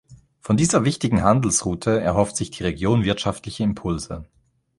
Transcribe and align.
Von 0.39 0.57
dieser 0.57 0.83
wichtigen 0.83 1.21
Handelsroute 1.21 1.99
erhofft 2.01 2.35
sich 2.35 2.49
die 2.49 2.63
Region 2.63 3.03
wirtschaftliche 3.03 3.61
Impulse. 3.61 4.25